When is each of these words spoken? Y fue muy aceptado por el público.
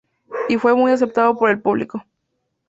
Y 0.49 0.57
fue 0.57 0.73
muy 0.73 0.91
aceptado 0.91 1.37
por 1.37 1.51
el 1.51 1.61
público. 1.61 2.03